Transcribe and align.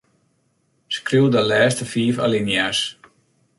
Skriuw 0.95 1.27
de 1.33 1.41
lêste 1.49 1.83
fiif 1.91 2.15
alinea's. 2.25 2.79